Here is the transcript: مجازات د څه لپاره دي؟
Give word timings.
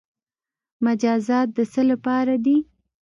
مجازات 0.85 1.47
د 1.57 1.59
څه 1.73 1.81
لپاره 1.91 2.33
دي؟ 2.45 2.57